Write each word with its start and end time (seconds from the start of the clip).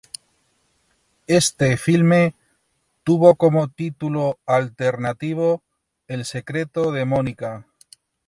Este 1.27 1.77
filme 1.77 2.33
tuvo 3.03 3.35
como 3.35 3.67
título 3.67 4.39
alternativo 4.47 5.61
El 6.07 6.25
secreto 6.25 6.91
de 6.91 7.05
Mónica. 7.05 7.67